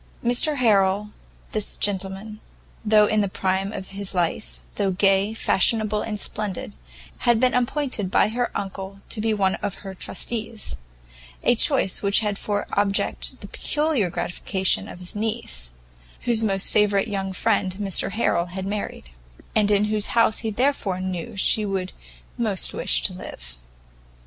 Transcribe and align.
Mr 0.25 0.55
Harrel, 0.55 1.11
this 1.51 1.75
gentleman, 1.77 2.39
though 2.83 3.05
in 3.05 3.21
the 3.21 3.27
prime 3.27 3.71
of 3.71 3.89
his 3.89 4.15
life, 4.15 4.59
though 4.73 4.89
gay, 4.89 5.31
fashionable 5.31 6.01
and 6.01 6.19
splendid, 6.19 6.73
had 7.19 7.39
been 7.39 7.53
appointed 7.53 8.09
by 8.09 8.29
her 8.29 8.49
uncle 8.57 9.01
to 9.09 9.21
be 9.21 9.31
one 9.31 9.53
of 9.61 9.75
her 9.85 9.93
trustees; 9.93 10.75
a 11.43 11.53
choice 11.53 12.01
which 12.01 12.21
had 12.21 12.39
for 12.39 12.65
object 12.73 13.41
the 13.41 13.47
peculiar 13.47 14.09
gratification 14.09 14.87
of 14.89 14.97
his 14.97 15.15
niece, 15.15 15.69
whose 16.21 16.43
most 16.43 16.71
favourite 16.71 17.07
young 17.07 17.31
friend 17.31 17.75
Mr 17.75 18.09
Harrel 18.11 18.47
had 18.47 18.65
married, 18.65 19.11
and 19.55 19.69
in 19.69 19.85
whose 19.85 20.07
house 20.17 20.39
he 20.39 20.49
therefore 20.49 20.99
knew 20.99 21.37
she 21.37 21.63
would 21.63 21.93
most 22.39 22.73
wish 22.73 23.03
to 23.03 23.13
live. 23.13 23.55